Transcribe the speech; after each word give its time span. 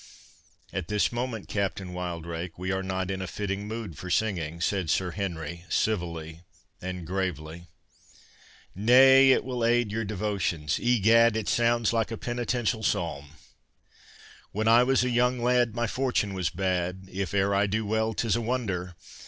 "At 0.73 0.87
this 0.87 1.11
moment, 1.11 1.47
Captain 1.47 1.93
Wildrake, 1.93 2.57
we 2.57 2.71
are 2.71 2.81
not 2.81 3.11
in 3.11 3.21
a 3.21 3.27
fitting 3.27 3.67
mood 3.67 3.99
for 3.99 4.09
singing," 4.09 4.59
said 4.59 4.89
Sir 4.89 5.11
Henry, 5.11 5.63
civilly 5.69 6.41
and 6.81 7.05
gravely. 7.05 7.67
"Nay, 8.73 9.29
it 9.31 9.43
will 9.45 9.63
aid 9.63 9.91
your 9.91 10.03
devotions—Egad, 10.03 11.37
it 11.37 11.47
sounds 11.47 11.93
like 11.93 12.09
a 12.09 12.17
penitential 12.17 12.81
psalm. 12.81 13.33
'When 14.51 14.67
I 14.67 14.81
was 14.81 15.03
a 15.03 15.11
young 15.11 15.37
lad, 15.39 15.75
My 15.75 15.85
fortune 15.85 16.33
was 16.33 16.49
bad, 16.49 17.07
If 17.11 17.35
ere 17.35 17.53
I 17.53 17.67
do 17.67 17.85
well 17.85 18.15
'tis 18.15 18.35
a 18.35 18.41
wonder. 18.41 18.95